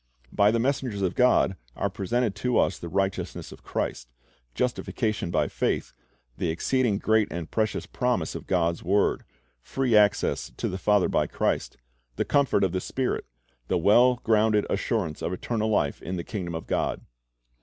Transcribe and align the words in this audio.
By 0.33 0.49
the 0.49 0.57
messengers 0.57 1.03
of 1.03 1.13
God 1.13 1.57
are 1.75 1.87
presented 1.87 2.33
to 2.37 2.57
us 2.57 2.79
the 2.79 2.89
righteousness 2.89 3.51
of 3.51 3.61
Christ, 3.61 4.09
justification 4.55 5.29
by 5.29 5.47
faith, 5.47 5.93
the 6.39 6.49
exceeding 6.49 6.97
great 6.97 7.31
and 7.31 7.51
precious 7.51 7.85
promises 7.85 8.33
of 8.35 8.47
God's 8.47 8.81
word, 8.81 9.25
free 9.61 9.95
access 9.95 10.51
to 10.57 10.67
the 10.67 10.79
Father 10.79 11.07
by 11.07 11.27
Christ, 11.27 11.77
the 12.15 12.25
comfort 12.25 12.63
of 12.63 12.71
the 12.71 12.81
Spirit, 12.81 13.27
the 13.67 13.77
well 13.77 14.15
grounded 14.23 14.65
assurance 14.71 15.21
of 15.21 15.33
eternal 15.33 15.69
life 15.69 16.01
in 16.01 16.15
the 16.15 16.23
kingdom 16.23 16.55
of 16.55 16.65
God. 16.65 17.01